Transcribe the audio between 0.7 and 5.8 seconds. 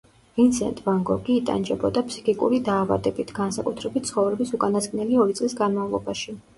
ვან გოგი იტანჯებოდა ფსიქიკური დაავადებით, განსაკუთრებით ცხოვრების უკანასკნელი ორი წლის